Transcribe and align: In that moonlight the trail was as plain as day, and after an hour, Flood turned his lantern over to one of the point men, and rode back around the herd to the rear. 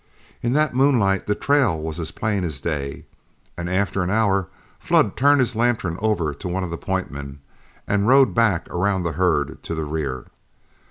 In 0.41 0.53
that 0.53 0.73
moonlight 0.73 1.27
the 1.27 1.35
trail 1.35 1.79
was 1.79 1.99
as 1.99 2.09
plain 2.09 2.43
as 2.43 2.59
day, 2.59 3.05
and 3.55 3.69
after 3.69 4.01
an 4.01 4.09
hour, 4.09 4.47
Flood 4.79 5.15
turned 5.15 5.39
his 5.41 5.55
lantern 5.55 5.97
over 6.01 6.33
to 6.33 6.47
one 6.47 6.63
of 6.63 6.71
the 6.71 6.75
point 6.79 7.11
men, 7.11 7.37
and 7.87 8.07
rode 8.07 8.33
back 8.33 8.67
around 8.71 9.03
the 9.03 9.11
herd 9.11 9.61
to 9.61 9.75
the 9.75 9.85
rear. 9.85 10.25